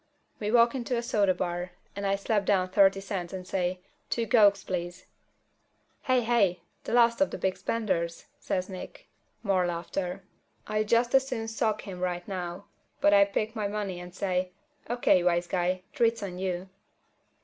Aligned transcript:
We 0.39 0.49
walk 0.49 0.73
into 0.73 0.97
a 0.97 1.03
soda 1.03 1.35
bar, 1.35 1.73
and 1.95 2.07
I 2.07 2.15
slap 2.15 2.43
down 2.43 2.69
thirty 2.69 2.99
cents 2.99 3.33
and 3.33 3.47
say, 3.47 3.81
"Two 4.09 4.25
cokes, 4.25 4.63
please." 4.63 5.05
"Hey, 6.01 6.21
hey! 6.21 6.61
The 6.85 6.93
last 6.93 7.21
of 7.21 7.29
the 7.29 7.37
big 7.37 7.55
spenders!" 7.55 8.25
says 8.39 8.67
Nick. 8.67 9.09
More 9.43 9.67
laughter. 9.67 10.23
I'd 10.65 10.87
just 10.87 11.13
as 11.13 11.27
soon 11.27 11.47
sock 11.47 11.83
him 11.83 11.99
right 11.99 12.27
now, 12.27 12.65
but 12.99 13.13
I 13.13 13.25
pick 13.25 13.49
up 13.49 13.55
my 13.55 13.67
money 13.67 13.99
and 13.99 14.11
say, 14.11 14.49
"O.K., 14.89 15.23
wise 15.23 15.45
guy, 15.45 15.83
treat's 15.93 16.23
on 16.23 16.39
you." 16.39 16.67